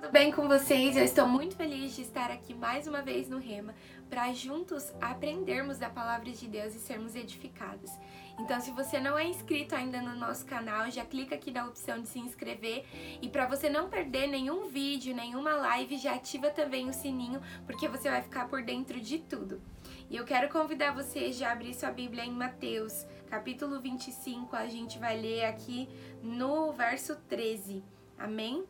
tudo 0.00 0.12
bem 0.12 0.32
com 0.32 0.48
vocês? 0.48 0.96
Eu 0.96 1.04
estou 1.04 1.28
muito 1.28 1.54
feliz 1.54 1.94
de 1.94 2.00
estar 2.00 2.30
aqui 2.30 2.54
mais 2.54 2.86
uma 2.86 3.02
vez 3.02 3.28
no 3.28 3.38
Rema 3.38 3.74
para 4.08 4.32
juntos 4.32 4.90
aprendermos 4.98 5.76
da 5.76 5.90
palavra 5.90 6.32
de 6.32 6.48
Deus 6.48 6.74
e 6.74 6.78
sermos 6.78 7.14
edificados. 7.14 7.90
Então, 8.38 8.58
se 8.62 8.70
você 8.70 8.98
não 8.98 9.18
é 9.18 9.26
inscrito 9.26 9.74
ainda 9.74 10.00
no 10.00 10.16
nosso 10.16 10.46
canal, 10.46 10.90
já 10.90 11.04
clica 11.04 11.34
aqui 11.34 11.50
na 11.50 11.66
opção 11.66 12.00
de 12.00 12.08
se 12.08 12.18
inscrever 12.18 12.86
e 13.20 13.28
para 13.28 13.44
você 13.44 13.68
não 13.68 13.90
perder 13.90 14.26
nenhum 14.26 14.68
vídeo, 14.68 15.14
nenhuma 15.14 15.52
live, 15.52 15.98
já 15.98 16.14
ativa 16.14 16.48
também 16.48 16.88
o 16.88 16.94
sininho, 16.94 17.42
porque 17.66 17.86
você 17.86 18.08
vai 18.08 18.22
ficar 18.22 18.48
por 18.48 18.62
dentro 18.62 18.98
de 18.98 19.18
tudo. 19.18 19.60
E 20.08 20.16
eu 20.16 20.24
quero 20.24 20.48
convidar 20.48 20.94
você 20.94 21.30
já 21.30 21.50
a 21.50 21.52
abrir 21.52 21.74
sua 21.74 21.90
Bíblia 21.90 22.24
em 22.24 22.32
Mateus, 22.32 23.04
capítulo 23.28 23.78
25, 23.82 24.56
a 24.56 24.66
gente 24.66 24.98
vai 24.98 25.20
ler 25.20 25.44
aqui 25.44 25.90
no 26.22 26.72
verso 26.72 27.16
13. 27.28 27.84
Amém? 28.18 28.64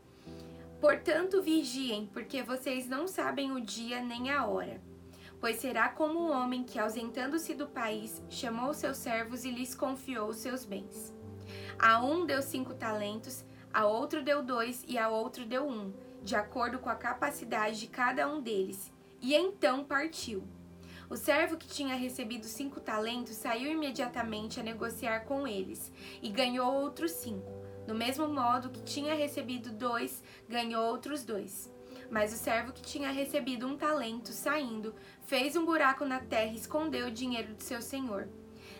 Portanto, 0.80 1.42
vigiem, 1.42 2.06
porque 2.06 2.42
vocês 2.42 2.88
não 2.88 3.06
sabem 3.06 3.52
o 3.52 3.60
dia 3.60 4.02
nem 4.02 4.30
a 4.30 4.46
hora. 4.46 4.80
Pois 5.38 5.56
será 5.56 5.90
como 5.90 6.18
um 6.18 6.32
homem 6.32 6.64
que, 6.64 6.78
ausentando-se 6.78 7.54
do 7.54 7.66
país, 7.66 8.22
chamou 8.30 8.72
seus 8.72 8.96
servos 8.96 9.44
e 9.44 9.50
lhes 9.50 9.74
confiou 9.74 10.28
os 10.28 10.38
seus 10.38 10.64
bens. 10.64 11.14
A 11.78 12.02
um 12.02 12.24
deu 12.24 12.40
cinco 12.40 12.72
talentos, 12.72 13.44
a 13.72 13.84
outro 13.86 14.22
deu 14.22 14.42
dois 14.42 14.82
e 14.88 14.96
a 14.96 15.08
outro 15.08 15.44
deu 15.44 15.68
um, 15.68 15.92
de 16.22 16.34
acordo 16.34 16.78
com 16.78 16.88
a 16.88 16.94
capacidade 16.94 17.78
de 17.78 17.86
cada 17.86 18.26
um 18.26 18.40
deles, 18.40 18.90
e 19.20 19.34
então 19.34 19.84
partiu. 19.84 20.42
O 21.10 21.16
servo 21.16 21.56
que 21.56 21.68
tinha 21.68 21.94
recebido 21.94 22.46
cinco 22.46 22.80
talentos 22.80 23.34
saiu 23.34 23.70
imediatamente 23.70 24.60
a 24.60 24.62
negociar 24.62 25.20
com 25.20 25.46
eles 25.46 25.92
e 26.22 26.28
ganhou 26.28 26.72
outros 26.72 27.12
cinco. 27.12 27.59
Do 27.90 27.96
mesmo 27.96 28.28
modo 28.28 28.70
que 28.70 28.84
tinha 28.84 29.16
recebido 29.16 29.72
dois, 29.72 30.22
ganhou 30.48 30.84
outros 30.84 31.24
dois. 31.24 31.68
Mas 32.08 32.32
o 32.32 32.36
servo 32.36 32.72
que 32.72 32.80
tinha 32.80 33.10
recebido 33.10 33.66
um 33.66 33.76
talento, 33.76 34.28
saindo, 34.28 34.94
fez 35.22 35.56
um 35.56 35.64
buraco 35.64 36.04
na 36.04 36.20
terra 36.20 36.52
e 36.52 36.54
escondeu 36.54 37.08
o 37.08 37.10
dinheiro 37.10 37.52
de 37.52 37.64
seu 37.64 37.82
senhor. 37.82 38.28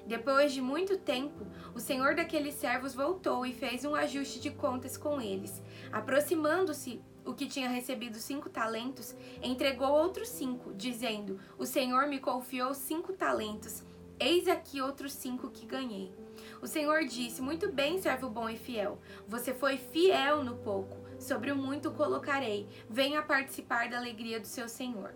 Depois 0.06 0.52
de 0.52 0.62
muito 0.62 0.96
tempo, 0.96 1.44
o 1.74 1.80
senhor 1.80 2.14
daqueles 2.14 2.54
servos 2.54 2.94
voltou 2.94 3.44
e 3.44 3.52
fez 3.52 3.84
um 3.84 3.96
ajuste 3.96 4.38
de 4.38 4.50
contas 4.52 4.96
com 4.96 5.20
eles. 5.20 5.60
Aproximando-se 5.90 7.02
o 7.24 7.34
que 7.34 7.48
tinha 7.48 7.68
recebido 7.68 8.16
cinco 8.16 8.48
talentos, 8.48 9.16
entregou 9.42 9.90
outros 9.90 10.28
cinco, 10.28 10.72
dizendo: 10.72 11.40
O 11.58 11.66
senhor 11.66 12.06
me 12.06 12.20
confiou 12.20 12.72
cinco 12.74 13.12
talentos. 13.12 13.82
Eis 14.20 14.46
aqui 14.46 14.80
outros 14.80 15.14
cinco 15.14 15.50
que 15.50 15.66
ganhei. 15.66 16.14
O 16.62 16.66
Senhor 16.66 17.04
disse: 17.04 17.40
Muito 17.40 17.72
bem, 17.72 17.98
servo 17.98 18.28
bom 18.28 18.48
e 18.48 18.56
fiel. 18.56 18.98
Você 19.26 19.54
foi 19.54 19.78
fiel 19.78 20.44
no 20.44 20.56
pouco, 20.56 20.96
sobre 21.18 21.50
o 21.50 21.56
muito 21.56 21.90
colocarei. 21.90 22.68
Venha 22.88 23.22
participar 23.22 23.88
da 23.88 23.96
alegria 23.96 24.38
do 24.38 24.46
seu 24.46 24.68
Senhor. 24.68 25.14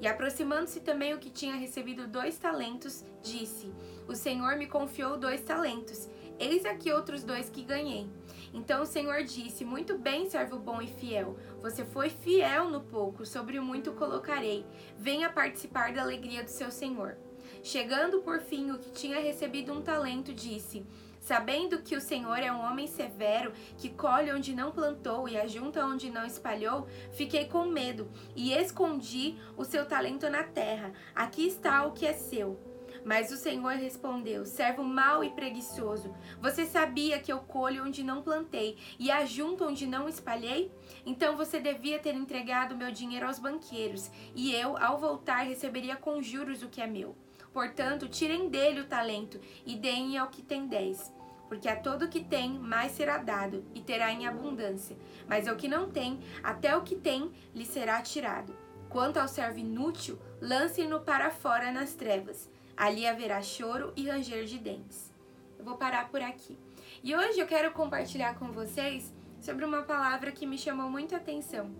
E 0.00 0.06
aproximando-se 0.06 0.80
também 0.80 1.12
o 1.12 1.18
que 1.18 1.30
tinha 1.30 1.56
recebido 1.56 2.06
dois 2.06 2.38
talentos, 2.38 3.04
disse: 3.22 3.72
O 4.06 4.14
Senhor 4.14 4.56
me 4.56 4.66
confiou 4.66 5.16
dois 5.16 5.40
talentos. 5.42 6.08
Eis 6.38 6.64
aqui 6.64 6.92
outros 6.92 7.24
dois 7.24 7.48
que 7.48 7.62
ganhei. 7.62 8.08
Então 8.52 8.82
o 8.82 8.86
Senhor 8.86 9.24
disse: 9.24 9.64
Muito 9.64 9.98
bem, 9.98 10.30
servo 10.30 10.58
bom 10.58 10.80
e 10.80 10.86
fiel. 10.86 11.36
Você 11.60 11.84
foi 11.84 12.08
fiel 12.08 12.70
no 12.70 12.80
pouco, 12.80 13.26
sobre 13.26 13.58
o 13.58 13.64
muito 13.64 13.92
colocarei. 13.92 14.64
Venha 14.96 15.28
participar 15.28 15.92
da 15.92 16.02
alegria 16.02 16.44
do 16.44 16.50
seu 16.50 16.70
Senhor. 16.70 17.16
Chegando 17.64 18.20
por 18.20 18.40
fim 18.40 18.70
o 18.72 18.78
que 18.78 18.90
tinha 18.90 19.18
recebido 19.18 19.72
um 19.72 19.80
talento, 19.80 20.34
disse: 20.34 20.84
Sabendo 21.18 21.80
que 21.80 21.96
o 21.96 22.00
Senhor 22.00 22.36
é 22.36 22.52
um 22.52 22.60
homem 22.60 22.86
severo, 22.86 23.54
que 23.78 23.88
colhe 23.88 24.30
onde 24.30 24.54
não 24.54 24.70
plantou 24.70 25.26
e 25.26 25.38
ajunta 25.38 25.82
onde 25.82 26.10
não 26.10 26.26
espalhou, 26.26 26.86
fiquei 27.14 27.46
com 27.46 27.64
medo 27.64 28.10
e 28.36 28.52
escondi 28.52 29.38
o 29.56 29.64
seu 29.64 29.86
talento 29.86 30.28
na 30.28 30.44
terra. 30.44 30.92
Aqui 31.14 31.46
está 31.46 31.86
o 31.86 31.92
que 31.92 32.04
é 32.04 32.12
seu. 32.12 32.60
Mas 33.02 33.32
o 33.32 33.36
Senhor 33.38 33.72
respondeu: 33.72 34.44
Servo 34.44 34.84
mau 34.84 35.24
e 35.24 35.30
preguiçoso, 35.30 36.14
você 36.42 36.66
sabia 36.66 37.18
que 37.18 37.32
eu 37.32 37.38
colho 37.38 37.82
onde 37.82 38.04
não 38.04 38.20
plantei 38.20 38.76
e 38.98 39.10
ajunto 39.10 39.64
onde 39.64 39.86
não 39.86 40.06
espalhei? 40.06 40.70
Então 41.06 41.34
você 41.34 41.58
devia 41.58 41.98
ter 41.98 42.14
entregado 42.14 42.76
meu 42.76 42.92
dinheiro 42.92 43.26
aos 43.26 43.38
banqueiros, 43.38 44.10
e 44.34 44.54
eu, 44.54 44.76
ao 44.76 44.98
voltar, 44.98 45.46
receberia 45.46 45.96
com 45.96 46.20
juros 46.20 46.62
o 46.62 46.68
que 46.68 46.82
é 46.82 46.86
meu. 46.86 47.23
Portanto, 47.54 48.08
tirem 48.08 48.48
dele 48.48 48.80
o 48.80 48.86
talento 48.86 49.40
e 49.64 49.76
deem 49.76 50.18
ao 50.18 50.26
que 50.26 50.42
tem 50.42 50.66
dez. 50.66 51.14
Porque 51.48 51.68
a 51.68 51.76
todo 51.76 52.08
que 52.08 52.24
tem, 52.24 52.58
mais 52.58 52.90
será 52.92 53.18
dado, 53.18 53.64
e 53.72 53.80
terá 53.80 54.10
em 54.10 54.26
abundância. 54.26 54.96
Mas 55.28 55.46
ao 55.46 55.54
que 55.54 55.68
não 55.68 55.88
tem, 55.88 56.18
até 56.42 56.76
o 56.76 56.82
que 56.82 56.96
tem 56.96 57.30
lhe 57.54 57.64
será 57.64 58.02
tirado. 58.02 58.56
Quanto 58.88 59.18
ao 59.18 59.28
servo 59.28 59.60
inútil, 59.60 60.18
lancem-no 60.40 61.00
para 61.00 61.30
fora 61.30 61.70
nas 61.70 61.94
trevas. 61.94 62.50
Ali 62.76 63.06
haverá 63.06 63.40
choro 63.40 63.92
e 63.94 64.08
ranger 64.08 64.46
de 64.46 64.58
dentes. 64.58 65.12
Eu 65.56 65.64
vou 65.64 65.76
parar 65.76 66.08
por 66.08 66.20
aqui. 66.20 66.58
E 67.04 67.14
hoje 67.14 67.38
eu 67.38 67.46
quero 67.46 67.72
compartilhar 67.72 68.36
com 68.36 68.50
vocês 68.50 69.14
sobre 69.40 69.64
uma 69.64 69.82
palavra 69.82 70.32
que 70.32 70.46
me 70.46 70.58
chamou 70.58 70.90
muito 70.90 71.14
atenção: 71.14 71.70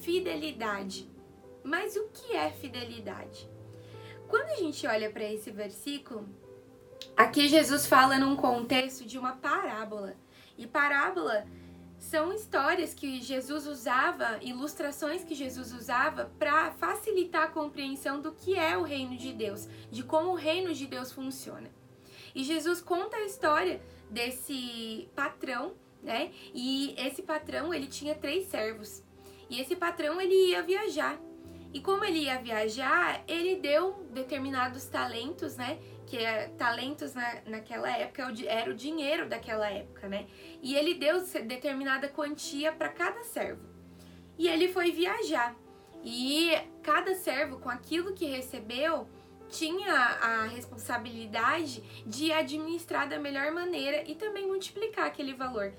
fidelidade. 0.00 1.10
Mas 1.62 1.96
o 1.96 2.10
que 2.12 2.34
é 2.34 2.50
fidelidade? 2.50 3.53
Quando 4.34 4.50
a 4.50 4.56
gente 4.56 4.84
olha 4.84 5.08
para 5.10 5.22
esse 5.22 5.48
versículo, 5.52 6.28
aqui 7.16 7.46
Jesus 7.46 7.86
fala 7.86 8.18
num 8.18 8.34
contexto 8.34 9.04
de 9.04 9.16
uma 9.16 9.36
parábola. 9.36 10.16
E 10.58 10.66
parábola 10.66 11.46
são 12.00 12.32
histórias 12.32 12.92
que 12.92 13.22
Jesus 13.22 13.64
usava, 13.64 14.40
ilustrações 14.42 15.22
que 15.22 15.36
Jesus 15.36 15.72
usava 15.72 16.32
para 16.36 16.72
facilitar 16.72 17.44
a 17.44 17.46
compreensão 17.52 18.20
do 18.20 18.32
que 18.32 18.58
é 18.58 18.76
o 18.76 18.82
reino 18.82 19.16
de 19.16 19.32
Deus, 19.32 19.68
de 19.88 20.02
como 20.02 20.30
o 20.30 20.34
reino 20.34 20.74
de 20.74 20.88
Deus 20.88 21.12
funciona. 21.12 21.70
E 22.34 22.42
Jesus 22.42 22.80
conta 22.80 23.18
a 23.18 23.26
história 23.26 23.80
desse 24.10 25.08
patrão, 25.14 25.74
né? 26.02 26.32
E 26.52 26.92
esse 26.98 27.22
patrão, 27.22 27.72
ele 27.72 27.86
tinha 27.86 28.16
três 28.16 28.46
servos. 28.46 29.00
E 29.48 29.60
esse 29.60 29.76
patrão, 29.76 30.20
ele 30.20 30.50
ia 30.50 30.60
viajar. 30.60 31.20
E 31.74 31.80
como 31.80 32.04
ele 32.04 32.20
ia 32.20 32.38
viajar, 32.38 33.24
ele 33.26 33.56
deu 33.56 34.06
determinados 34.12 34.86
talentos, 34.86 35.56
né? 35.56 35.80
Que 36.06 36.18
é, 36.18 36.46
talentos 36.56 37.14
na, 37.14 37.40
naquela 37.46 37.90
época 37.90 38.32
era 38.46 38.70
o 38.70 38.74
dinheiro 38.74 39.28
daquela 39.28 39.68
época, 39.68 40.08
né? 40.08 40.28
E 40.62 40.76
ele 40.76 40.94
deu 40.94 41.20
determinada 41.44 42.08
quantia 42.08 42.70
para 42.70 42.90
cada 42.90 43.24
servo. 43.24 43.68
E 44.38 44.46
ele 44.46 44.68
foi 44.68 44.92
viajar. 44.92 45.56
E 46.04 46.52
cada 46.80 47.12
servo, 47.16 47.58
com 47.58 47.68
aquilo 47.68 48.12
que 48.12 48.26
recebeu, 48.26 49.08
tinha 49.48 49.92
a 49.92 50.46
responsabilidade 50.46 51.82
de 52.06 52.30
administrar 52.30 53.08
da 53.08 53.18
melhor 53.18 53.50
maneira 53.50 54.08
e 54.08 54.14
também 54.14 54.46
multiplicar 54.46 55.06
aquele 55.06 55.34
valor. 55.34 55.72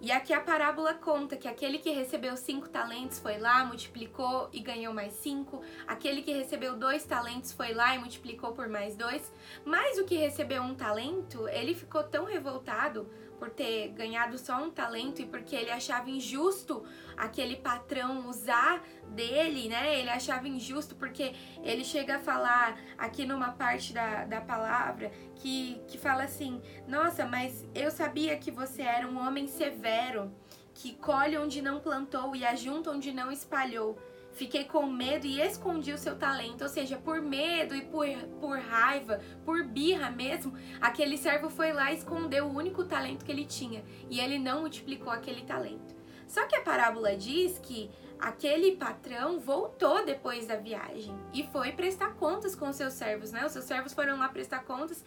E 0.00 0.12
aqui 0.12 0.32
a 0.32 0.40
parábola 0.40 0.94
conta 0.94 1.36
que 1.36 1.48
aquele 1.48 1.78
que 1.78 1.90
recebeu 1.90 2.36
cinco 2.36 2.68
talentos 2.68 3.18
foi 3.18 3.36
lá, 3.36 3.64
multiplicou 3.64 4.48
e 4.52 4.60
ganhou 4.60 4.94
mais 4.94 5.12
cinco. 5.14 5.60
Aquele 5.88 6.22
que 6.22 6.32
recebeu 6.32 6.76
dois 6.76 7.04
talentos 7.04 7.52
foi 7.52 7.74
lá 7.74 7.96
e 7.96 7.98
multiplicou 7.98 8.52
por 8.52 8.68
mais 8.68 8.96
dois. 8.96 9.32
Mas 9.64 9.98
o 9.98 10.04
que 10.04 10.14
recebeu 10.14 10.62
um 10.62 10.72
talento, 10.72 11.48
ele 11.48 11.74
ficou 11.74 12.04
tão 12.04 12.24
revoltado 12.24 13.10
por 13.38 13.50
ter 13.50 13.88
ganhado 13.88 14.36
só 14.36 14.62
um 14.62 14.70
talento 14.70 15.22
e 15.22 15.26
porque 15.26 15.54
ele 15.54 15.70
achava 15.70 16.10
injusto 16.10 16.84
aquele 17.16 17.56
patrão 17.56 18.28
usar 18.28 18.82
dele, 19.08 19.68
né? 19.68 19.98
Ele 19.98 20.10
achava 20.10 20.48
injusto 20.48 20.94
porque 20.96 21.34
ele 21.62 21.84
chega 21.84 22.16
a 22.16 22.18
falar 22.18 22.78
aqui 22.96 23.24
numa 23.24 23.52
parte 23.52 23.92
da, 23.92 24.24
da 24.24 24.40
palavra 24.40 25.10
que, 25.36 25.80
que 25.88 25.96
fala 25.96 26.24
assim: 26.24 26.60
Nossa, 26.86 27.24
mas 27.26 27.66
eu 27.74 27.90
sabia 27.90 28.36
que 28.36 28.50
você 28.50 28.82
era 28.82 29.08
um 29.08 29.18
homem 29.18 29.46
severo, 29.46 30.32
que 30.74 30.94
colhe 30.94 31.36
onde 31.38 31.62
não 31.62 31.80
plantou 31.80 32.34
e 32.34 32.44
ajunta 32.44 32.90
onde 32.90 33.12
não 33.12 33.30
espalhou. 33.30 33.98
Fiquei 34.32 34.64
com 34.64 34.86
medo 34.86 35.26
e 35.26 35.40
escondi 35.40 35.92
o 35.92 35.98
seu 35.98 36.16
talento, 36.16 36.62
ou 36.62 36.68
seja, 36.68 36.96
por 36.96 37.20
medo 37.20 37.74
e 37.74 37.82
por, 37.82 38.06
por 38.40 38.58
raiva, 38.58 39.20
por 39.44 39.64
birra 39.64 40.10
mesmo, 40.10 40.54
aquele 40.80 41.18
servo 41.18 41.50
foi 41.50 41.72
lá 41.72 41.92
e 41.92 41.96
escondeu 41.96 42.46
o 42.46 42.56
único 42.56 42.84
talento 42.84 43.24
que 43.24 43.32
ele 43.32 43.44
tinha 43.44 43.84
e 44.08 44.20
ele 44.20 44.38
não 44.38 44.60
multiplicou 44.60 45.12
aquele 45.12 45.42
talento. 45.42 45.96
Só 46.28 46.46
que 46.46 46.54
a 46.54 46.60
parábola 46.60 47.16
diz 47.16 47.58
que 47.58 47.90
aquele 48.20 48.76
patrão 48.76 49.40
voltou 49.40 50.04
depois 50.04 50.46
da 50.46 50.56
viagem 50.56 51.18
e 51.32 51.42
foi 51.44 51.72
prestar 51.72 52.14
contas 52.14 52.54
com 52.54 52.68
os 52.68 52.76
seus 52.76 52.92
servos, 52.92 53.32
né? 53.32 53.46
Os 53.46 53.52
seus 53.52 53.64
servos 53.64 53.94
foram 53.94 54.18
lá 54.18 54.28
prestar 54.28 54.64
contas 54.64 55.02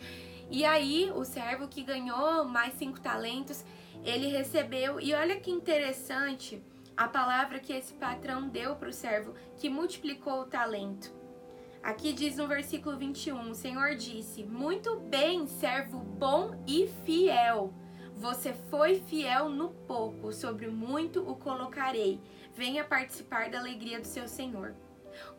e 0.50 0.66
aí 0.66 1.10
o 1.16 1.24
servo 1.24 1.68
que 1.68 1.84
ganhou 1.84 2.44
mais 2.44 2.74
cinco 2.74 3.00
talentos, 3.00 3.64
ele 4.04 4.28
recebeu. 4.28 5.00
E 5.00 5.14
olha 5.14 5.40
que 5.40 5.52
interessante 5.52 6.62
a 7.02 7.08
palavra 7.08 7.60
que 7.60 7.74
esse 7.74 7.96
patrão 7.96 8.48
deu 8.48 8.76
para 8.76 8.90
o 8.90 8.94
servo 8.94 9.34
que 9.58 9.68
multiplicou 9.68 10.42
o 10.42 10.46
talento. 10.46 11.12
Aqui 11.82 12.14
diz 12.14 12.38
no 12.38 12.48
versículo 12.48 12.96
21, 12.96 13.50
o 13.50 13.56
Senhor 13.56 13.96
disse: 13.96 14.44
Muito 14.44 15.00
bem, 15.00 15.48
servo 15.48 15.98
bom 15.98 16.64
e 16.68 16.88
fiel. 17.04 17.74
Você 18.16 18.54
foi 18.54 19.00
fiel 19.00 19.50
no 19.50 19.70
pouco, 19.70 20.32
sobre 20.32 20.68
muito 20.68 21.28
o 21.28 21.36
colocarei. 21.36 22.22
Venha 22.54 22.84
participar 22.84 23.50
da 23.50 23.58
alegria 23.58 24.00
do 24.00 24.06
seu 24.06 24.28
Senhor. 24.28 24.76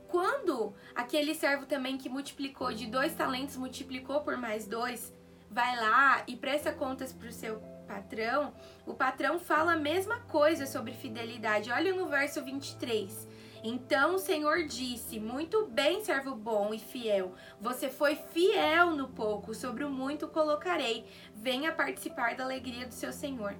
Quando 0.09 0.75
aquele 0.97 1.33
servo 1.33 1.65
também 1.65 1.97
que 1.97 2.09
multiplicou 2.09 2.73
de 2.73 2.89
dois 2.89 3.15
talentos, 3.15 3.57
multiplicou 3.57 4.23
por 4.23 4.37
mais 4.37 4.67
dois, 4.67 5.15
vai 5.49 5.77
lá 5.77 6.25
e 6.27 6.35
presta 6.35 6.73
contas 6.73 7.13
para 7.13 7.29
o 7.29 7.33
seu 7.33 7.63
patrão, 7.93 8.55
o 8.87 8.95
patrão 8.95 9.39
fala 9.39 9.75
a 9.75 9.77
mesma 9.77 10.21
coisa 10.21 10.65
sobre 10.65 10.95
fidelidade. 10.95 11.71
Olha 11.71 11.95
no 11.95 12.07
verso 12.09 12.43
23. 12.43 13.29
Então 13.63 14.15
o 14.15 14.19
Senhor 14.19 14.65
disse: 14.65 15.21
Muito 15.21 15.67
bem, 15.67 16.03
servo 16.03 16.35
bom 16.35 16.73
e 16.73 16.79
fiel. 16.79 17.35
Você 17.61 17.91
foi 17.91 18.17
fiel 18.17 18.93
no 18.93 19.09
pouco, 19.09 19.55
sobre 19.55 19.85
o 19.85 19.91
muito 19.91 20.27
colocarei. 20.27 21.07
Venha 21.35 21.71
participar 21.71 22.35
da 22.35 22.45
alegria 22.45 22.87
do 22.87 22.95
seu 22.95 23.13
Senhor. 23.13 23.55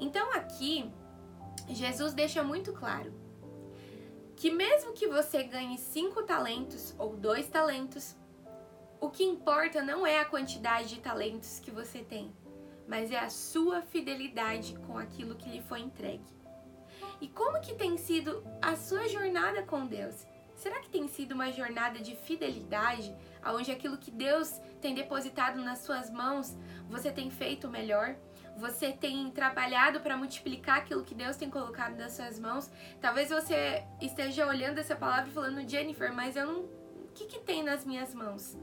Então 0.00 0.32
aqui, 0.34 0.90
Jesus 1.68 2.12
deixa 2.12 2.42
muito 2.42 2.72
claro 2.72 3.14
que 4.34 4.50
mesmo 4.50 4.92
que 4.92 5.08
você 5.08 5.42
ganhe 5.42 5.78
cinco 5.78 6.22
talentos 6.22 6.94
ou 6.98 7.16
dois 7.16 7.48
talentos, 7.48 8.16
o 9.00 9.08
que 9.08 9.24
importa 9.24 9.82
não 9.82 10.06
é 10.06 10.20
a 10.20 10.24
quantidade 10.24 10.90
de 10.90 11.00
talentos 11.00 11.58
que 11.58 11.72
você 11.72 12.00
tem, 12.00 12.32
mas 12.88 13.12
é 13.12 13.18
a 13.18 13.28
sua 13.28 13.82
fidelidade 13.82 14.76
com 14.86 14.96
aquilo 14.96 15.36
que 15.36 15.50
lhe 15.50 15.60
foi 15.60 15.80
entregue. 15.80 16.24
E 17.20 17.28
como 17.28 17.60
que 17.60 17.74
tem 17.74 17.98
sido 17.98 18.42
a 18.62 18.74
sua 18.74 19.06
jornada 19.08 19.62
com 19.62 19.86
Deus? 19.86 20.26
Será 20.54 20.80
que 20.80 20.88
tem 20.88 21.06
sido 21.06 21.32
uma 21.32 21.52
jornada 21.52 22.00
de 22.00 22.16
fidelidade, 22.16 23.14
onde 23.46 23.70
aquilo 23.70 23.98
que 23.98 24.10
Deus 24.10 24.60
tem 24.80 24.94
depositado 24.94 25.60
nas 25.62 25.80
suas 25.80 26.10
mãos, 26.10 26.56
você 26.88 27.12
tem 27.12 27.30
feito 27.30 27.68
melhor? 27.68 28.16
Você 28.56 28.90
tem 28.90 29.30
trabalhado 29.30 30.00
para 30.00 30.16
multiplicar 30.16 30.78
aquilo 30.78 31.04
que 31.04 31.14
Deus 31.14 31.36
tem 31.36 31.48
colocado 31.48 31.96
nas 31.96 32.12
suas 32.12 32.40
mãos? 32.40 32.68
Talvez 33.00 33.28
você 33.28 33.84
esteja 34.00 34.46
olhando 34.46 34.78
essa 34.78 34.96
palavra 34.96 35.30
e 35.30 35.32
falando, 35.32 35.68
Jennifer, 35.68 36.12
mas 36.12 36.34
eu 36.34 36.46
não. 36.46 36.60
O 36.62 37.10
que, 37.14 37.26
que 37.26 37.38
tem 37.40 37.62
nas 37.62 37.84
minhas 37.84 38.14
mãos? 38.14 38.56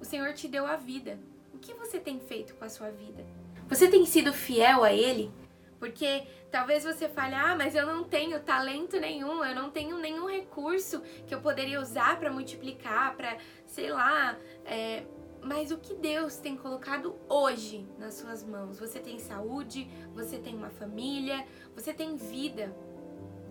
O 0.00 0.04
Senhor 0.04 0.32
te 0.32 0.48
deu 0.48 0.66
a 0.66 0.76
vida. 0.76 1.18
O 1.52 1.58
que 1.58 1.74
você 1.74 2.00
tem 2.00 2.18
feito 2.18 2.54
com 2.56 2.64
a 2.64 2.68
sua 2.68 2.90
vida? 2.90 3.24
Você 3.70 3.86
tem 3.88 4.04
sido 4.04 4.32
fiel 4.32 4.82
a 4.82 4.92
Ele? 4.92 5.30
Porque 5.78 6.24
talvez 6.50 6.82
você 6.82 7.08
fale, 7.08 7.36
ah, 7.36 7.54
mas 7.56 7.76
eu 7.76 7.86
não 7.86 8.02
tenho 8.02 8.40
talento 8.40 8.98
nenhum, 8.98 9.44
eu 9.44 9.54
não 9.54 9.70
tenho 9.70 9.96
nenhum 9.96 10.28
recurso 10.28 11.00
que 11.24 11.32
eu 11.32 11.40
poderia 11.40 11.80
usar 11.80 12.18
para 12.18 12.32
multiplicar, 12.32 13.16
para, 13.16 13.38
sei 13.64 13.90
lá, 13.90 14.36
é... 14.66 15.04
mas 15.40 15.70
o 15.70 15.78
que 15.78 15.94
Deus 15.94 16.36
tem 16.36 16.56
colocado 16.56 17.14
hoje 17.28 17.86
nas 17.96 18.14
suas 18.14 18.44
mãos? 18.44 18.80
Você 18.80 18.98
tem 18.98 19.20
saúde, 19.20 19.88
você 20.12 20.36
tem 20.36 20.54
uma 20.56 20.70
família, 20.70 21.46
você 21.72 21.94
tem 21.94 22.16
vida. 22.16 22.74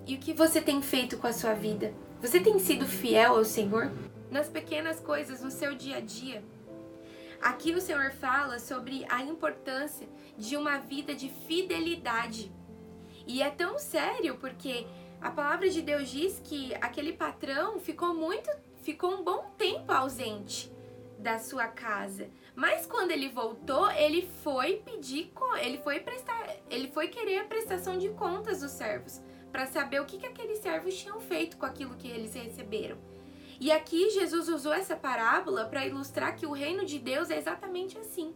E 0.05 0.15
o 0.15 0.19
que 0.19 0.33
você 0.33 0.59
tem 0.59 0.81
feito 0.81 1.17
com 1.17 1.27
a 1.27 1.33
sua 1.33 1.53
vida? 1.53 1.93
Você 2.21 2.41
tem 2.41 2.59
sido 2.59 2.85
fiel 2.85 3.37
ao 3.37 3.45
Senhor? 3.45 3.89
Nas 4.29 4.49
pequenas 4.49 4.99
coisas, 4.99 5.41
no 5.41 5.49
seu 5.49 5.73
dia 5.73 5.97
a 5.97 6.01
dia? 6.01 6.43
Aqui 7.41 7.73
o 7.73 7.81
Senhor 7.81 8.11
fala 8.11 8.59
sobre 8.59 9.05
a 9.09 9.23
importância 9.23 10.07
de 10.37 10.57
uma 10.57 10.77
vida 10.77 11.15
de 11.15 11.29
fidelidade. 11.29 12.51
E 13.25 13.41
é 13.41 13.49
tão 13.49 13.79
sério 13.79 14.37
porque 14.37 14.85
a 15.21 15.31
palavra 15.31 15.69
de 15.69 15.81
Deus 15.81 16.09
diz 16.09 16.41
que 16.43 16.73
aquele 16.75 17.13
patrão 17.13 17.79
ficou 17.79 18.13
muito, 18.13 18.49
ficou 18.81 19.13
um 19.13 19.23
bom 19.23 19.51
tempo 19.57 19.91
ausente 19.91 20.71
da 21.17 21.39
sua 21.39 21.67
casa. 21.67 22.29
Mas 22.55 22.85
quando 22.85 23.11
ele 23.11 23.29
voltou, 23.29 23.89
ele 23.91 24.27
foi 24.43 24.77
pedir, 24.77 25.31
ele 25.61 25.77
foi 25.79 25.99
prestar, 25.99 26.57
ele 26.69 26.89
foi 26.89 27.07
querer 27.07 27.39
a 27.39 27.45
prestação 27.45 27.97
de 27.97 28.09
contas 28.09 28.61
dos 28.61 28.71
servos, 28.71 29.21
para 29.51 29.65
saber 29.65 30.01
o 30.01 30.05
que, 30.05 30.17
que 30.17 30.25
aqueles 30.25 30.59
servos 30.59 30.97
tinham 30.97 31.19
feito 31.19 31.57
com 31.57 31.65
aquilo 31.65 31.95
que 31.95 32.07
eles 32.07 32.33
receberam. 32.33 32.97
E 33.59 33.71
aqui 33.71 34.09
Jesus 34.11 34.47
usou 34.47 34.71
essa 34.71 34.95
parábola 34.95 35.65
para 35.65 35.85
ilustrar 35.85 36.35
que 36.35 36.45
o 36.45 36.53
reino 36.53 36.85
de 36.85 36.97
Deus 36.97 37.29
é 37.29 37.37
exatamente 37.37 37.97
assim. 37.97 38.33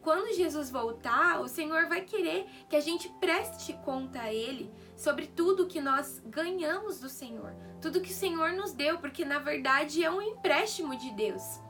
Quando 0.00 0.34
Jesus 0.34 0.68
voltar, 0.68 1.40
o 1.40 1.48
Senhor 1.48 1.86
vai 1.86 2.00
querer 2.00 2.46
que 2.68 2.74
a 2.74 2.80
gente 2.80 3.08
preste 3.20 3.72
conta 3.84 4.22
a 4.22 4.32
Ele 4.32 4.72
sobre 4.96 5.28
tudo 5.28 5.68
que 5.68 5.80
nós 5.80 6.20
ganhamos 6.26 6.98
do 6.98 7.08
Senhor, 7.08 7.54
tudo 7.80 8.00
que 8.00 8.10
o 8.10 8.14
Senhor 8.14 8.52
nos 8.52 8.72
deu, 8.72 8.98
porque 8.98 9.24
na 9.24 9.38
verdade 9.38 10.02
é 10.02 10.10
um 10.10 10.20
empréstimo 10.20 10.96
de 10.96 11.12
Deus. 11.12 11.60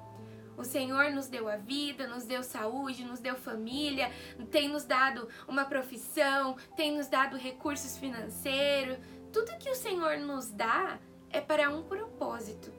O 0.57 0.65
Senhor 0.65 1.11
nos 1.11 1.27
deu 1.27 1.49
a 1.49 1.57
vida, 1.57 2.07
nos 2.07 2.25
deu 2.25 2.43
saúde, 2.43 3.05
nos 3.05 3.21
deu 3.21 3.35
família, 3.35 4.11
tem 4.51 4.69
nos 4.69 4.85
dado 4.85 5.29
uma 5.49 5.65
profissão, 5.65 6.57
tem 6.77 6.97
nos 6.97 7.09
dado 7.09 7.37
recursos 7.37 7.99
financeiros. 7.99 8.99
Tudo 9.33 9.59
que 9.59 9.69
o 9.69 9.75
Senhor 9.75 10.19
nos 10.19 10.51
dá 10.51 10.99
é 11.33 11.41
para 11.41 11.71
um 11.71 11.83
propósito. 11.83 12.73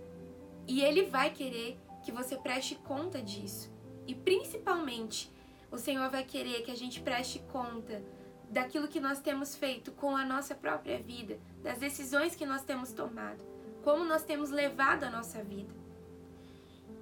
E 0.68 0.82
ele 0.82 1.04
vai 1.04 1.32
querer 1.32 1.78
que 2.04 2.12
você 2.12 2.38
preste 2.38 2.76
conta 2.76 3.22
disso. 3.22 3.72
E 4.06 4.14
principalmente, 4.14 5.32
o 5.72 5.78
Senhor 5.78 6.10
vai 6.10 6.24
querer 6.24 6.62
que 6.62 6.72
a 6.72 6.76
gente 6.76 7.02
preste 7.02 7.40
conta 7.52 8.04
daquilo 8.50 8.88
que 8.88 9.00
nós 9.00 9.20
temos 9.20 9.56
feito 9.56 9.92
com 9.94 10.16
a 10.16 10.24
nossa 10.24 10.54
própria 10.54 11.02
vida, 11.02 11.40
das 11.64 11.80
decisões 11.80 12.36
que 12.36 12.46
nós 12.46 12.62
temos 12.64 12.92
tomado, 12.92 13.44
como 13.84 14.06
nós 14.06 14.24
temos 14.24 14.52
levado 14.52 15.04
a 15.04 15.10
nossa 15.10 15.44
vida. 15.44 15.74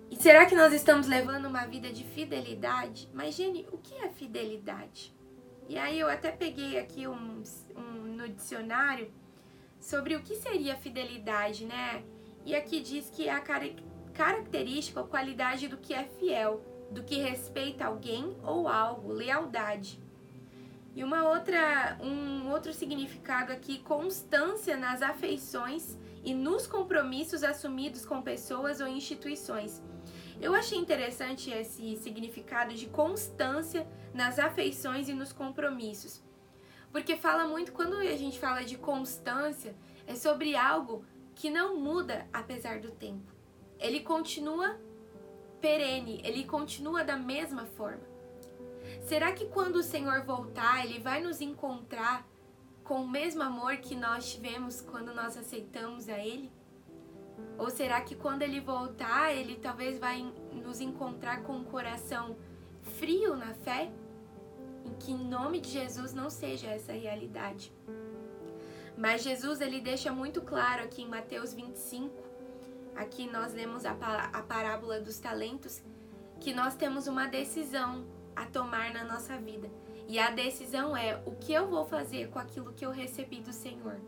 E 0.09 0.15
será 0.15 0.45
que 0.45 0.55
nós 0.55 0.73
estamos 0.73 1.07
levando 1.07 1.45
uma 1.45 1.65
vida 1.65 1.91
de 1.91 2.03
fidelidade? 2.03 3.09
Mas, 3.13 3.35
Jenny, 3.35 3.67
o 3.71 3.77
que 3.77 3.95
é 3.95 4.09
fidelidade? 4.09 5.13
E 5.67 5.77
aí 5.77 5.99
eu 5.99 6.09
até 6.09 6.31
peguei 6.31 6.77
aqui 6.77 7.07
um, 7.07 7.43
um 7.75 7.81
no 8.15 8.27
dicionário 8.27 9.11
sobre 9.81 10.15
o 10.15 10.21
que 10.21 10.35
seria 10.35 10.77
fidelidade, 10.77 11.65
né? 11.65 12.03
E 12.45 12.55
aqui 12.55 12.79
diz 12.79 13.09
que 13.09 13.27
é 13.27 13.33
a 13.33 13.43
característica 14.13 15.01
ou 15.01 15.07
qualidade 15.07 15.67
do 15.67 15.77
que 15.77 15.93
é 15.93 16.03
fiel, 16.03 16.63
do 16.91 17.03
que 17.03 17.17
respeita 17.17 17.85
alguém 17.85 18.37
ou 18.43 18.67
algo, 18.67 19.11
lealdade. 19.11 19.99
E 20.95 21.03
uma 21.03 21.27
outra, 21.27 21.97
um 22.01 22.49
outro 22.51 22.73
significado 22.73 23.51
aqui, 23.51 23.79
constância 23.79 24.77
nas 24.77 25.01
afeições 25.01 25.97
e 26.23 26.33
nos 26.33 26.67
compromissos 26.67 27.43
assumidos 27.43 28.05
com 28.05 28.21
pessoas 28.21 28.81
ou 28.81 28.87
instituições. 28.87 29.81
Eu 30.39 30.53
achei 30.53 30.77
interessante 30.77 31.49
esse 31.49 31.95
significado 31.97 32.73
de 32.73 32.87
constância 32.87 33.87
nas 34.13 34.37
afeições 34.37 35.07
e 35.07 35.13
nos 35.13 35.31
compromissos. 35.31 36.21
Porque 36.91 37.15
fala 37.15 37.47
muito, 37.47 37.71
quando 37.71 37.95
a 37.95 38.17
gente 38.17 38.39
fala 38.39 38.63
de 38.63 38.77
constância, 38.77 39.75
é 40.05 40.15
sobre 40.15 40.55
algo 40.55 41.05
que 41.33 41.49
não 41.49 41.77
muda 41.77 42.27
apesar 42.33 42.79
do 42.79 42.91
tempo. 42.91 43.33
Ele 43.79 44.01
continua 44.01 44.79
perene, 45.59 46.21
ele 46.23 46.43
continua 46.43 47.03
da 47.03 47.15
mesma 47.15 47.65
forma. 47.65 48.03
Será 49.01 49.31
que 49.31 49.45
quando 49.45 49.77
o 49.77 49.83
Senhor 49.83 50.23
voltar, 50.23 50.85
ele 50.85 50.99
vai 50.99 51.21
nos 51.21 51.39
encontrar 51.39 52.27
com 52.83 53.03
o 53.03 53.07
mesmo 53.07 53.41
amor 53.41 53.77
que 53.77 53.95
nós 53.95 54.31
tivemos 54.31 54.81
quando 54.81 55.13
nós 55.13 55.37
aceitamos 55.37 56.09
a 56.09 56.19
ele? 56.19 56.51
Ou 57.57 57.69
será 57.69 58.01
que 58.01 58.15
quando 58.15 58.41
ele 58.41 58.59
voltar, 58.59 59.33
ele 59.33 59.55
talvez 59.55 59.97
vai 59.97 60.21
nos 60.51 60.81
encontrar 60.81 61.43
com 61.43 61.53
um 61.53 61.63
coração 61.63 62.35
frio 62.81 63.35
na 63.35 63.53
fé? 63.53 63.91
Em 64.85 64.93
que 64.95 65.13
nome 65.13 65.59
de 65.59 65.69
Jesus 65.69 66.13
não 66.13 66.29
seja 66.29 66.67
essa 66.67 66.93
realidade. 66.93 67.71
Mas 68.97 69.23
Jesus 69.23 69.61
ele 69.61 69.79
deixa 69.79 70.11
muito 70.11 70.41
claro 70.41 70.83
aqui 70.83 71.01
em 71.01 71.07
Mateus 71.07 71.53
25, 71.53 72.13
aqui 72.95 73.27
nós 73.27 73.53
lemos 73.53 73.85
a, 73.85 73.91
a 73.91 74.41
parábola 74.43 74.99
dos 74.99 75.17
talentos, 75.19 75.81
que 76.39 76.53
nós 76.53 76.75
temos 76.75 77.07
uma 77.07 77.27
decisão 77.27 78.05
a 78.35 78.45
tomar 78.45 78.93
na 78.93 79.03
nossa 79.03 79.37
vida. 79.37 79.69
E 80.07 80.19
a 80.19 80.29
decisão 80.29 80.95
é 80.95 81.21
o 81.25 81.31
que 81.31 81.53
eu 81.53 81.67
vou 81.67 81.85
fazer 81.85 82.29
com 82.29 82.39
aquilo 82.39 82.73
que 82.73 82.85
eu 82.85 82.91
recebi 82.91 83.39
do 83.39 83.53
Senhor. 83.53 83.99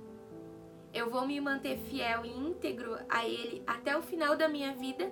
Eu 0.94 1.10
vou 1.10 1.26
me 1.26 1.40
manter 1.40 1.78
fiel 1.78 2.26
e 2.26 2.30
íntegro 2.30 2.98
a 3.10 3.26
Ele 3.26 3.64
até 3.66 3.98
o 3.98 4.02
final 4.02 4.36
da 4.36 4.48
minha 4.48 4.74
vida, 4.74 5.12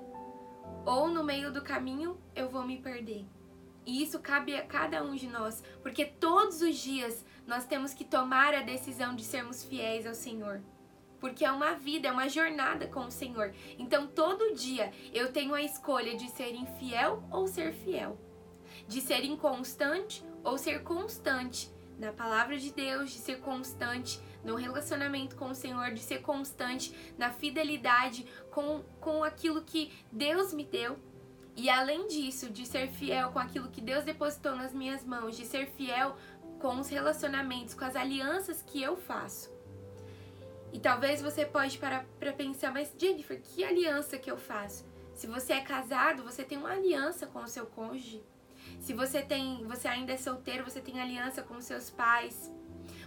ou 0.85 1.07
no 1.07 1.23
meio 1.23 1.51
do 1.51 1.61
caminho 1.61 2.17
eu 2.35 2.49
vou 2.49 2.63
me 2.63 2.77
perder. 2.77 3.25
E 3.85 4.03
isso 4.03 4.19
cabe 4.19 4.55
a 4.55 4.65
cada 4.65 5.03
um 5.03 5.15
de 5.15 5.27
nós, 5.27 5.63
porque 5.81 6.05
todos 6.05 6.61
os 6.61 6.77
dias 6.77 7.25
nós 7.47 7.65
temos 7.65 7.93
que 7.93 8.05
tomar 8.05 8.53
a 8.53 8.61
decisão 8.61 9.15
de 9.15 9.23
sermos 9.23 9.63
fiéis 9.63 10.05
ao 10.05 10.13
Senhor. 10.13 10.61
Porque 11.19 11.45
é 11.45 11.51
uma 11.51 11.73
vida, 11.73 12.07
é 12.07 12.11
uma 12.11 12.29
jornada 12.29 12.87
com 12.87 13.05
o 13.05 13.11
Senhor. 13.11 13.53
Então 13.77 14.07
todo 14.07 14.55
dia 14.55 14.91
eu 15.13 15.31
tenho 15.31 15.53
a 15.53 15.61
escolha 15.61 16.15
de 16.15 16.29
ser 16.29 16.53
infiel 16.53 17.23
ou 17.31 17.47
ser 17.47 17.73
fiel. 17.73 18.19
De 18.87 19.01
ser 19.01 19.23
inconstante 19.23 20.23
ou 20.43 20.57
ser 20.57 20.83
constante 20.83 21.71
na 21.97 22.11
palavra 22.11 22.57
de 22.57 22.71
Deus, 22.73 23.11
de 23.11 23.19
ser 23.19 23.39
constante 23.41 24.19
no 24.43 24.55
relacionamento 24.55 25.35
com 25.35 25.49
o 25.49 25.55
Senhor, 25.55 25.91
de 25.91 25.99
ser 25.99 26.21
constante 26.21 26.95
na 27.17 27.29
fidelidade 27.31 28.25
com, 28.49 28.83
com 28.99 29.23
aquilo 29.23 29.61
que 29.61 29.93
Deus 30.11 30.51
me 30.53 30.65
deu 30.65 30.97
E 31.55 31.69
além 31.69 32.07
disso, 32.07 32.49
de 32.49 32.65
ser 32.65 32.87
fiel 32.87 33.31
com 33.31 33.39
aquilo 33.39 33.69
que 33.69 33.81
Deus 33.81 34.03
depositou 34.03 34.55
nas 34.55 34.73
minhas 34.73 35.03
mãos, 35.03 35.35
de 35.35 35.45
ser 35.45 35.67
fiel 35.71 36.15
com 36.59 36.79
os 36.79 36.89
relacionamentos, 36.89 37.73
com 37.73 37.83
as 37.83 37.95
alianças 37.95 38.61
que 38.61 38.81
eu 38.81 38.95
faço. 38.95 39.51
E 40.71 40.79
talvez 40.79 41.21
você 41.21 41.45
pode 41.45 41.77
parar 41.77 42.05
para 42.19 42.31
pensar, 42.31 42.71
mas 42.71 42.93
Jennifer, 42.97 43.41
que 43.41 43.63
aliança 43.63 44.17
que 44.17 44.31
eu 44.31 44.37
faço? 44.37 44.85
Se 45.13 45.27
você 45.27 45.53
é 45.53 45.61
casado, 45.61 46.23
você 46.23 46.43
tem 46.43 46.57
uma 46.57 46.71
aliança 46.71 47.27
com 47.27 47.39
o 47.39 47.47
seu 47.47 47.65
cônjuge. 47.65 48.23
Se 48.79 48.93
você 48.93 49.21
tem, 49.21 49.65
você 49.67 49.87
ainda 49.87 50.13
é 50.13 50.17
solteiro, 50.17 50.63
você 50.63 50.79
tem 50.79 51.01
aliança 51.01 51.41
com 51.41 51.59
seus 51.59 51.89
pais. 51.89 52.51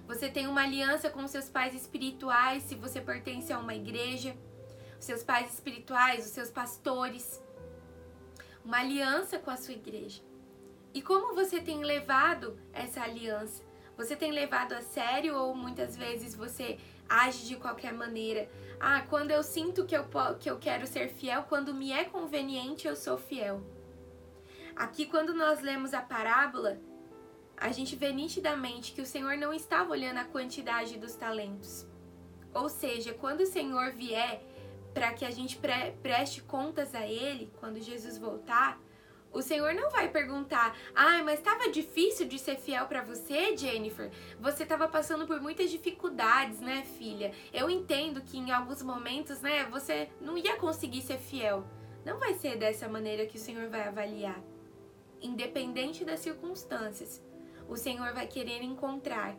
Você 0.06 0.28
tem 0.28 0.46
uma 0.46 0.62
aliança 0.62 1.08
com 1.08 1.26
seus 1.26 1.48
pais 1.48 1.74
espirituais, 1.74 2.62
se 2.64 2.74
você 2.74 3.00
pertence 3.00 3.52
a 3.52 3.58
uma 3.58 3.74
igreja. 3.74 4.36
Os 4.98 5.06
seus 5.06 5.22
pais 5.22 5.52
espirituais, 5.52 6.26
os 6.26 6.32
seus 6.32 6.50
pastores. 6.50 7.42
Uma 8.64 8.78
aliança 8.78 9.38
com 9.38 9.50
a 9.50 9.56
sua 9.56 9.74
igreja. 9.74 10.22
E 10.94 11.02
como 11.02 11.34
você 11.34 11.60
tem 11.60 11.84
levado 11.84 12.58
essa 12.72 13.02
aliança? 13.02 13.62
Você 13.94 14.16
tem 14.16 14.32
levado 14.32 14.72
a 14.72 14.80
sério 14.80 15.36
ou 15.36 15.54
muitas 15.54 15.94
vezes 15.96 16.34
você 16.34 16.78
age 17.08 17.46
de 17.46 17.56
qualquer 17.56 17.92
maneira? 17.92 18.48
Ah, 18.80 19.02
quando 19.02 19.30
eu 19.30 19.42
sinto 19.42 19.84
que 19.84 19.94
eu, 19.94 20.06
que 20.40 20.50
eu 20.50 20.58
quero 20.58 20.86
ser 20.86 21.08
fiel, 21.08 21.44
quando 21.48 21.74
me 21.74 21.92
é 21.92 22.04
conveniente, 22.04 22.88
eu 22.88 22.96
sou 22.96 23.18
fiel. 23.18 23.62
Aqui, 24.74 25.04
quando 25.04 25.34
nós 25.34 25.60
lemos 25.60 25.92
a 25.92 26.00
parábola, 26.00 26.80
a 27.56 27.70
gente 27.70 27.94
vê 27.94 28.12
nitidamente 28.12 28.92
que 28.92 29.02
o 29.02 29.06
Senhor 29.06 29.36
não 29.36 29.52
estava 29.52 29.90
olhando 29.90 30.18
a 30.18 30.24
quantidade 30.24 30.98
dos 30.98 31.14
talentos. 31.14 31.86
Ou 32.52 32.68
seja, 32.68 33.12
quando 33.12 33.40
o 33.40 33.46
Senhor 33.46 33.92
vier 33.92 34.42
para 34.94 35.12
que 35.12 35.24
a 35.24 35.30
gente 35.30 35.58
pre 35.58 35.92
preste 36.02 36.40
contas 36.42 36.94
a 36.94 37.04
Ele, 37.06 37.52
quando 37.58 37.82
Jesus 37.82 38.16
voltar, 38.16 38.80
o 39.32 39.42
Senhor 39.42 39.74
não 39.74 39.90
vai 39.90 40.08
perguntar: 40.08 40.76
"Ai, 40.94 41.22
mas 41.22 41.40
estava 41.40 41.68
difícil 41.68 42.26
de 42.26 42.38
ser 42.38 42.56
fiel 42.56 42.86
para 42.86 43.02
você, 43.02 43.56
Jennifer? 43.56 44.10
Você 44.40 44.62
estava 44.62 44.88
passando 44.88 45.26
por 45.26 45.40
muitas 45.40 45.70
dificuldades, 45.70 46.60
né, 46.60 46.84
filha? 46.96 47.32
Eu 47.52 47.68
entendo 47.68 48.22
que 48.22 48.38
em 48.38 48.52
alguns 48.52 48.80
momentos, 48.82 49.40
né, 49.40 49.64
você 49.64 50.08
não 50.20 50.38
ia 50.38 50.56
conseguir 50.56 51.02
ser 51.02 51.18
fiel." 51.18 51.64
Não 52.04 52.18
vai 52.18 52.34
ser 52.34 52.58
dessa 52.58 52.86
maneira 52.86 53.24
que 53.26 53.38
o 53.38 53.40
Senhor 53.40 53.68
vai 53.70 53.88
avaliar. 53.88 54.38
Independente 55.22 56.04
das 56.04 56.20
circunstâncias, 56.20 57.22
o 57.66 57.76
Senhor 57.76 58.12
vai 58.12 58.26
querer 58.26 58.62
encontrar 58.62 59.34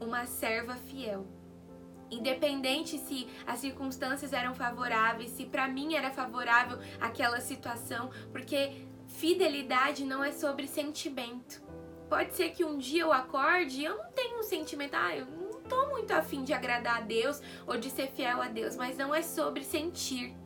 uma 0.00 0.24
serva 0.24 0.76
fiel. 0.76 1.26
Independente 2.14 2.98
se 2.98 3.28
as 3.46 3.58
circunstâncias 3.58 4.32
eram 4.32 4.54
favoráveis, 4.54 5.30
se 5.30 5.44
para 5.44 5.68
mim 5.68 5.94
era 5.94 6.10
favorável 6.10 6.78
aquela 7.00 7.40
situação, 7.40 8.10
porque 8.30 8.86
fidelidade 9.06 10.04
não 10.04 10.22
é 10.22 10.32
sobre 10.32 10.66
sentimento. 10.66 11.62
Pode 12.08 12.34
ser 12.34 12.50
que 12.50 12.64
um 12.64 12.78
dia 12.78 13.02
eu 13.02 13.12
acorde 13.12 13.80
e 13.80 13.84
eu 13.84 13.96
não 13.96 14.12
tenho 14.12 14.38
um 14.38 14.42
sentimento, 14.42 14.94
ah, 14.94 15.16
eu 15.16 15.26
não 15.26 15.62
tô 15.62 15.88
muito 15.88 16.12
afim 16.12 16.44
de 16.44 16.52
agradar 16.52 16.98
a 16.98 17.00
Deus 17.00 17.40
ou 17.66 17.76
de 17.76 17.90
ser 17.90 18.08
fiel 18.08 18.40
a 18.40 18.48
Deus, 18.48 18.76
mas 18.76 18.96
não 18.96 19.14
é 19.14 19.22
sobre 19.22 19.64
sentir, 19.64 20.36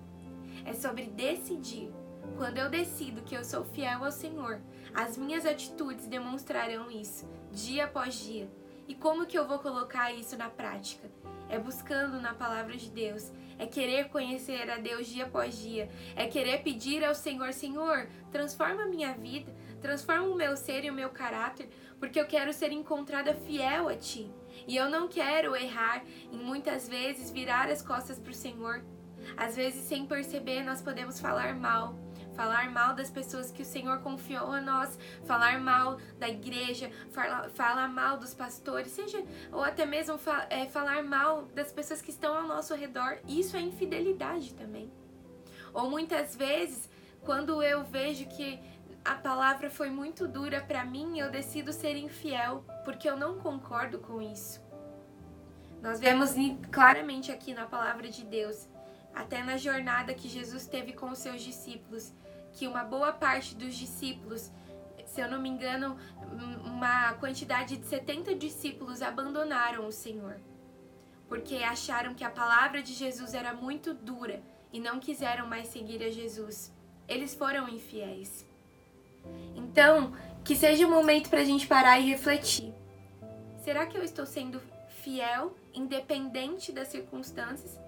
é 0.65 0.73
sobre 0.73 1.05
decidir. 1.05 1.93
Quando 2.37 2.59
eu 2.59 2.71
decido 2.71 3.23
que 3.23 3.35
eu 3.35 3.45
sou 3.45 3.65
fiel 3.65 4.05
ao 4.05 4.13
Senhor, 4.13 4.61
as 4.95 5.17
minhas 5.17 5.45
atitudes 5.45 6.07
demonstrarão 6.07 6.91
isso, 6.91 7.29
dia 7.51 7.85
após 7.85 8.15
dia. 8.15 8.49
E 8.87 8.95
como 8.95 9.27
que 9.27 9.39
eu 9.39 9.47
vou 9.47 9.59
colocar 9.59 10.13
isso 10.13 10.37
na 10.37 10.49
prática? 10.49 11.11
É 11.49 11.59
buscando 11.59 12.21
na 12.21 12.35
palavra 12.35 12.77
de 12.77 12.91
Deus, 12.91 13.33
é 13.59 13.67
querer 13.67 14.09
conhecer 14.09 14.71
a 14.71 14.79
Deus 14.79 15.07
dia 15.07 15.25
após 15.25 15.59
dia, 15.59 15.89
é 16.15 16.27
querer 16.27 16.63
pedir 16.63 17.05
ao 17.05 17.15
Senhor, 17.15 17.53
Senhor, 17.53 18.07
transforma 18.31 18.83
a 18.83 18.87
minha 18.87 19.13
vida, 19.15 19.55
transforma 19.81 20.29
o 20.29 20.35
meu 20.35 20.57
ser 20.57 20.85
e 20.85 20.91
o 20.91 20.95
meu 20.95 21.11
caráter, 21.11 21.69
porque 21.99 22.21
eu 22.21 22.27
quero 22.27 22.53
ser 22.53 22.71
encontrada 22.71 23.35
fiel 23.35 23.89
a 23.89 23.97
Ti. 23.97 24.31
E 24.67 24.77
eu 24.77 24.91
não 24.91 25.09
quero 25.09 25.57
errar 25.57 26.05
e 26.31 26.37
muitas 26.37 26.89
vezes 26.89 27.31
virar 27.31 27.69
as 27.69 27.83
costas 27.83 28.19
para 28.19 28.31
o 28.31 28.35
Senhor. 28.35 28.85
Às 29.37 29.57
vezes, 29.57 29.83
sem 29.83 30.07
perceber, 30.07 30.63
nós 30.63 30.83
podemos 30.83 31.21
falar 31.21 31.55
mal 31.55 31.95
falar 32.39 32.71
mal 32.71 32.95
das 32.95 33.11
pessoas 33.11 33.51
que 33.51 33.63
o 33.63 33.65
Senhor 33.65 33.99
confiou 33.99 34.53
a 34.53 34.61
nós, 34.61 34.97
falar 35.25 35.59
mal 35.59 35.99
da 36.21 36.29
igreja, 36.29 36.89
falar, 37.11 37.51
falar 37.51 37.89
mal 37.89 38.17
dos 38.17 38.33
pastores, 38.33 38.93
seja 38.93 39.21
ou 39.51 39.65
até 39.65 39.85
mesmo 39.85 40.17
fa 40.17 40.47
é, 40.49 40.65
falar 40.67 41.03
mal 41.03 41.47
das 41.47 41.73
pessoas 41.73 42.01
que 42.01 42.13
estão 42.13 42.37
ao 42.37 42.47
nosso 42.47 42.77
redor. 42.77 43.19
Isso 43.27 43.57
é 43.57 43.61
infidelidade 43.61 44.55
também. 44.55 44.89
Ou 45.75 45.91
muitas 45.91 46.37
vezes, 46.37 46.89
quando 47.23 47.61
eu 47.61 47.83
vejo 47.83 48.29
que 48.29 48.61
a 49.05 49.17
palavra 49.17 49.69
foi 49.69 49.91
muito 49.91 50.29
dura 50.29 50.61
para 50.61 50.85
mim, 50.85 51.19
eu 51.19 51.33
decido 51.33 51.73
ser 51.73 51.97
infiel, 51.97 52.65
porque 52.85 53.11
eu 53.11 53.17
não 53.17 53.41
concordo 53.41 53.99
com 53.99 54.23
isso. 54.23 54.61
Nós 55.83 55.99
vemos 55.99 56.35
claramente 56.71 57.33
aqui 57.33 57.53
na 57.53 57.67
palavra 57.67 58.09
de 58.09 58.25
Deus, 58.25 58.69
até 59.13 59.43
na 59.43 59.57
jornada 59.57 60.15
que 60.15 60.29
Jesus 60.29 60.69
teve 60.69 60.93
com 60.93 61.11
os 61.11 61.19
seus 61.19 61.43
discípulos, 61.43 62.13
que 62.59 62.67
uma 62.67 62.83
boa 62.83 63.13
parte 63.13 63.55
dos 63.55 63.77
discípulos, 63.77 64.51
se 65.07 65.21
eu 65.21 65.31
não 65.31 65.41
me 65.41 65.49
engano, 65.49 65.97
uma 66.65 67.13
quantidade 67.15 67.77
de 67.77 67.87
70 67.87 68.35
discípulos 68.35 69.01
abandonaram 69.01 69.87
o 69.87 69.93
Senhor, 69.93 70.37
porque 71.29 71.57
acharam 71.57 72.15
que 72.15 72.25
a 72.25 72.31
palavra 72.31 72.83
de 72.83 72.95
Jesus 72.95 73.33
era 73.33 73.55
muito 73.55 73.95
dura 73.95 74.43
e 74.73 74.81
não 74.81 74.99
quiseram 74.99 75.47
mais 75.47 75.69
seguir 75.69 76.03
a 76.03 76.11
Jesus. 76.11 76.73
Eles 77.07 77.33
foram 77.33 77.69
infiéis. 77.69 78.45
Então, 79.55 80.13
que 80.45 80.57
seja 80.57 80.85
um 80.85 80.91
momento 80.91 81.31
para 81.31 81.43
a 81.43 81.45
gente 81.45 81.67
parar 81.67 82.01
e 82.01 82.09
refletir. 82.11 82.75
Será 83.63 83.87
que 83.87 83.97
eu 83.97 84.03
estou 84.03 84.27
sendo 84.27 84.61
fiel, 84.89 85.57
independente 85.73 86.73
das 86.73 86.89
circunstâncias? 86.89 87.79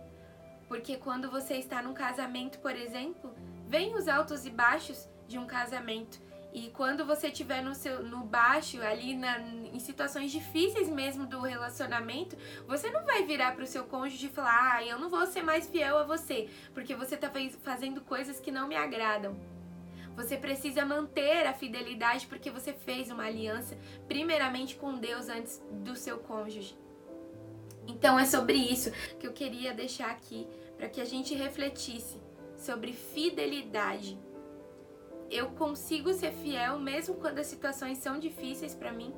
Porque 0.69 0.97
quando 0.97 1.29
você 1.29 1.55
está 1.55 1.83
num 1.83 1.93
casamento, 1.93 2.61
por 2.61 2.77
exemplo, 2.77 3.35
vem 3.71 3.95
os 3.95 4.09
altos 4.09 4.45
e 4.45 4.51
baixos 4.51 5.09
de 5.29 5.39
um 5.39 5.47
casamento. 5.47 6.21
E 6.53 6.71
quando 6.71 7.07
você 7.07 7.29
estiver 7.29 7.63
no, 7.63 7.73
seu, 7.73 8.03
no 8.03 8.25
baixo, 8.25 8.83
ali 8.83 9.15
na, 9.15 9.39
em 9.39 9.79
situações 9.79 10.33
difíceis 10.33 10.89
mesmo 10.89 11.25
do 11.25 11.41
relacionamento, 11.41 12.37
você 12.67 12.91
não 12.91 13.05
vai 13.05 13.23
virar 13.23 13.55
para 13.55 13.63
o 13.63 13.67
seu 13.69 13.85
cônjuge 13.85 14.27
e 14.27 14.31
falar: 14.31 14.75
Ah, 14.75 14.85
eu 14.85 14.99
não 14.99 15.09
vou 15.09 15.25
ser 15.25 15.43
mais 15.43 15.69
fiel 15.69 15.97
a 15.99 16.03
você, 16.03 16.51
porque 16.75 16.97
você 16.97 17.15
está 17.15 17.31
fazendo 17.61 18.01
coisas 18.01 18.41
que 18.41 18.51
não 18.51 18.67
me 18.67 18.75
agradam. 18.75 19.39
Você 20.17 20.37
precisa 20.37 20.85
manter 20.85 21.47
a 21.47 21.55
fidelidade 21.55 22.27
porque 22.27 22.51
você 22.51 22.73
fez 22.73 23.09
uma 23.09 23.27
aliança, 23.27 23.79
primeiramente 24.09 24.75
com 24.75 24.99
Deus 24.99 25.29
antes 25.29 25.63
do 25.71 25.95
seu 25.95 26.19
cônjuge. 26.19 26.77
Então 27.87 28.19
é 28.19 28.27
sobre 28.27 28.57
isso 28.57 28.91
que 29.21 29.27
eu 29.29 29.33
queria 29.33 29.73
deixar 29.73 30.11
aqui, 30.11 30.49
para 30.77 30.89
que 30.89 31.01
a 31.01 31.05
gente 31.05 31.33
refletisse 31.37 32.21
sobre 32.61 32.93
fidelidade. 32.93 34.19
Eu 35.31 35.51
consigo 35.51 36.13
ser 36.13 36.33
fiel 36.33 36.79
mesmo 36.79 37.15
quando 37.15 37.39
as 37.39 37.47
situações 37.47 37.99
são 37.99 38.19
difíceis 38.19 38.75
para 38.75 38.93
mim? 38.93 39.15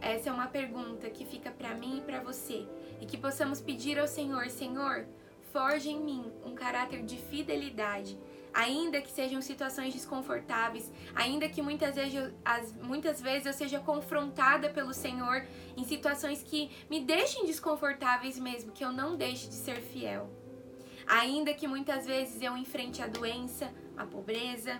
Essa 0.00 0.30
é 0.30 0.32
uma 0.32 0.46
pergunta 0.46 1.10
que 1.10 1.24
fica 1.24 1.50
para 1.50 1.74
mim 1.74 1.98
e 1.98 2.02
para 2.02 2.20
você 2.20 2.66
e 3.00 3.06
que 3.06 3.16
possamos 3.16 3.60
pedir 3.60 3.98
ao 3.98 4.06
Senhor, 4.06 4.48
Senhor, 4.48 5.06
forge 5.52 5.90
em 5.90 6.00
mim 6.00 6.32
um 6.44 6.54
caráter 6.54 7.02
de 7.02 7.16
fidelidade, 7.16 8.18
ainda 8.52 9.00
que 9.00 9.10
sejam 9.10 9.42
situações 9.42 9.92
desconfortáveis, 9.92 10.92
ainda 11.14 11.48
que 11.48 11.60
muitas 11.60 11.96
vezes, 11.96 12.32
as, 12.44 12.72
muitas 12.74 13.20
vezes 13.20 13.46
eu 13.46 13.52
seja 13.52 13.80
confrontada 13.80 14.70
pelo 14.70 14.94
Senhor 14.94 15.44
em 15.76 15.84
situações 15.84 16.42
que 16.42 16.70
me 16.88 17.00
deixem 17.00 17.44
desconfortáveis 17.44 18.38
mesmo, 18.38 18.72
que 18.72 18.84
eu 18.84 18.92
não 18.92 19.16
deixe 19.16 19.48
de 19.48 19.54
ser 19.54 19.80
fiel. 19.80 20.47
Ainda 21.08 21.54
que 21.54 21.66
muitas 21.66 22.04
vezes 22.04 22.42
eu 22.42 22.54
enfrente 22.54 23.02
a 23.02 23.06
doença, 23.06 23.72
a 23.96 24.04
pobreza, 24.04 24.78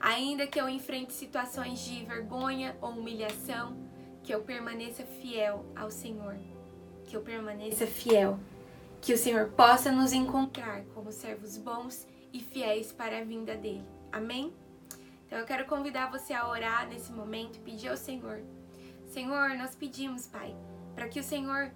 ainda 0.00 0.44
que 0.46 0.60
eu 0.60 0.68
enfrente 0.68 1.12
situações 1.12 1.78
de 1.78 2.04
vergonha 2.04 2.76
ou 2.80 2.90
humilhação, 2.90 3.76
que 4.24 4.34
eu 4.34 4.42
permaneça 4.42 5.04
fiel 5.04 5.64
ao 5.76 5.88
Senhor, 5.88 6.36
que 7.06 7.16
eu 7.16 7.20
permaneça 7.22 7.86
fiel, 7.86 8.38
que 9.00 9.14
o 9.14 9.16
Senhor 9.16 9.50
possa 9.50 9.92
nos 9.92 10.12
encontrar 10.12 10.82
como 10.92 11.12
servos 11.12 11.56
bons 11.56 12.06
e 12.32 12.40
fiéis 12.40 12.92
para 12.92 13.18
a 13.18 13.24
vinda 13.24 13.56
dele. 13.56 13.86
Amém? 14.10 14.52
Então 15.24 15.38
eu 15.38 15.46
quero 15.46 15.66
convidar 15.66 16.10
você 16.10 16.32
a 16.32 16.48
orar 16.48 16.88
nesse 16.88 17.12
momento, 17.12 17.60
pedir 17.60 17.88
ao 17.88 17.96
Senhor. 17.96 18.42
Senhor, 19.06 19.50
nós 19.50 19.76
pedimos, 19.76 20.26
Pai, 20.26 20.52
para 20.96 21.08
que 21.08 21.20
o 21.20 21.22
Senhor 21.22 21.70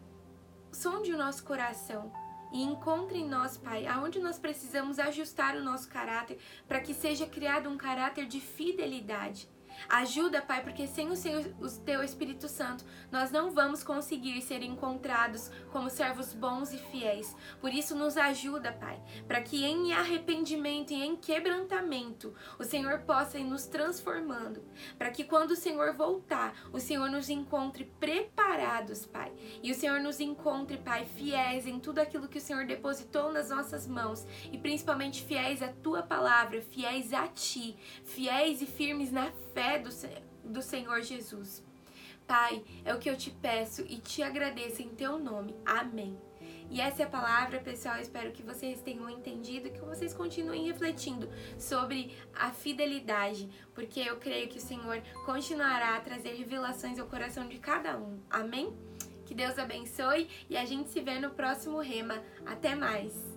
sonde 0.73 1.13
o 1.13 1.17
nosso 1.17 1.45
coração 1.45 2.13
e 2.55 2.63
encontre 2.63 3.19
em 3.19 3.29
nós, 3.29 3.57
Pai, 3.59 3.85
aonde 3.85 4.21
nós 4.21 4.39
precisamos 4.39 5.01
ajustar 5.01 5.57
o 5.57 5.65
nosso 5.65 5.89
caráter 5.89 6.39
para 6.69 6.81
que 6.81 6.95
seja 6.95 7.27
criado 7.27 7.69
um 7.69 7.77
caráter 7.77 8.27
de 8.27 8.41
fidelidade. 8.41 9.49
Ajuda, 9.89 10.41
Pai, 10.41 10.63
porque 10.63 10.87
sem 10.87 11.11
o, 11.11 11.17
Senhor, 11.17 11.45
o 11.61 11.69
Teu 11.69 12.03
Espírito 12.03 12.49
Santo 12.49 12.85
nós 13.11 13.31
não 13.31 13.51
vamos 13.51 13.83
conseguir 13.83 14.41
ser 14.43 14.63
encontrados 14.63 15.51
como 15.71 15.91
servos 15.91 16.33
bons 16.33 16.73
e 16.73 16.79
fiéis. 16.79 17.37
Por 17.61 17.73
isso, 17.73 17.95
nos 17.95 18.17
ajuda, 18.17 18.73
Pai, 18.73 19.01
para 19.27 19.43
que 19.43 19.65
em 19.65 19.93
arrependimento 19.93 20.93
e 20.93 21.03
em 21.03 21.17
quebrantamento 21.17 22.35
o 22.59 22.65
Senhor 22.65 23.01
possa 23.01 23.39
ir 23.39 23.45
nos 23.45 23.67
transformando. 23.67 24.63
Para 24.99 25.11
que 25.11 25.25
quando 25.25 25.53
o 25.53 25.57
Senhor 25.57 25.95
voltar, 25.95 26.55
o 26.73 26.81
Senhor 26.81 27.11
nos 27.11 27.29
encontre 27.29 27.85
preparados, 27.99 29.07
Pai. 29.07 29.33
E 29.63 29.71
o 29.71 29.75
Senhor 29.75 30.01
nos 30.01 30.21
encontre, 30.21 30.79
Pai, 30.79 31.05
fiéis 31.05 31.67
em 31.67 31.79
tudo 31.79 31.99
aquilo 31.99 32.29
que 32.29 32.39
o 32.39 32.41
Senhor 32.41 32.67
depositou 32.67 33.33
nas 33.33 33.51
nossas 33.51 33.87
mãos 33.87 34.27
e 34.51 34.59
principalmente 34.59 35.25
fiéis 35.25 35.63
à 35.63 35.69
Tua 35.69 36.03
palavra, 36.03 36.61
fiéis 36.63 37.13
a 37.13 37.27
Ti, 37.29 37.77
fiéis 38.05 38.61
e 38.63 38.67
firmes 38.67 39.11
na 39.11 39.31
fé 39.53 39.64
do, 39.83 39.91
do 40.45 40.63
Senhor 40.63 41.03
Jesus. 41.03 41.63
Pai, 42.27 42.65
é 42.85 42.95
o 42.95 42.99
que 42.99 43.11
eu 43.11 43.17
te 43.17 43.31
peço 43.31 43.83
e 43.83 43.99
te 43.99 44.23
agradeço 44.23 44.81
em 44.81 44.89
teu 44.89 45.19
nome. 45.19 45.55
Amém. 45.65 46.19
E 46.71 46.81
essa 46.81 47.03
é 47.03 47.05
a 47.05 47.09
palavra, 47.09 47.61
pessoal. 47.61 47.99
Espero 47.99 48.33
que 48.33 48.43
vocês 48.43 48.81
tenham 48.81 49.09
entendido, 49.11 49.71
que 49.71 49.81
vocês 49.81 50.15
continuem 50.15 50.67
refletindo 50.67 51.29
sobre 51.59 52.17
a 52.35 52.51
fidelidade, 52.51 53.49
porque 53.75 54.01
eu 54.01 54.17
creio 54.17 54.49
que 54.49 54.59
o 54.59 54.63
Senhor 54.63 55.03
continuará 55.27 55.97
a 55.97 56.01
trazer 56.01 56.35
revelações 56.35 56.99
ao 56.99 57.07
coração 57.07 57.47
de 57.47 57.59
cada 57.59 57.99
um. 57.99 58.19
Amém? 58.31 58.73
Que 59.27 59.35
Deus 59.35 59.59
abençoe 59.59 60.29
e 60.49 60.57
a 60.57 60.65
gente 60.65 60.91
se 60.91 61.01
vê 61.01 61.19
no 61.19 61.31
próximo 61.31 61.79
rema. 61.81 62.23
Até 62.47 62.75
mais! 62.75 63.34